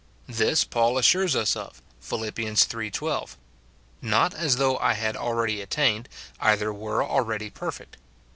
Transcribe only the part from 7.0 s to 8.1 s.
already perfect."